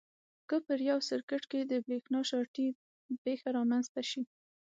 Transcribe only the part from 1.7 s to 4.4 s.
برېښنا شارټي پېښه رامنځته شي.